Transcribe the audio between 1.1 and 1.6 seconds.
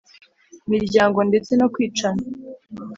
ndetse